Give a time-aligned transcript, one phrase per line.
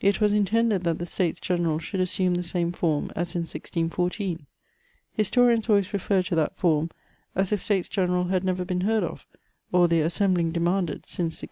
[0.00, 4.44] It was intended that the States General should assume the same form as in 1614.
[5.12, 6.90] Historians always refer to that form,
[7.36, 9.24] as if States General had never been heard of,
[9.70, 11.46] or their assembling demanded since 1614.